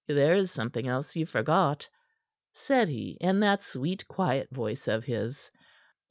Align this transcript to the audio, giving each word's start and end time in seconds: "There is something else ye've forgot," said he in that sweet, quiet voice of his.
"There 0.07 0.33
is 0.33 0.49
something 0.51 0.87
else 0.87 1.15
ye've 1.15 1.29
forgot," 1.29 1.87
said 2.53 2.87
he 2.89 3.19
in 3.21 3.39
that 3.41 3.61
sweet, 3.61 4.07
quiet 4.07 4.49
voice 4.49 4.87
of 4.87 5.03
his. 5.05 5.51